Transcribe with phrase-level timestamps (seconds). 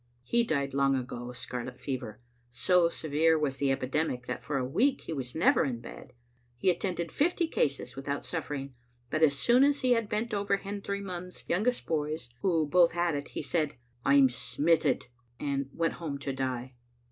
[0.23, 2.19] He died long ago of scarlet fever.
[2.49, 6.13] So severe was the epidemic that for a week he was never in bed.
[6.57, 8.73] He at tended fifty cases without suffering,
[9.11, 13.13] but as soon as he had bent over Hendry Munn's youngest boys, who both had
[13.13, 15.03] it, he said, "I*m smitted,"
[15.39, 16.73] and went home to die.